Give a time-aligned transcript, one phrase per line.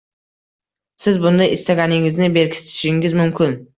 [1.03, 3.55] siz bunda istaganingizni berkitishingiz mumkin.